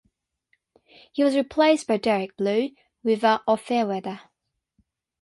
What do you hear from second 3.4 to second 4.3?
of Fair Weather.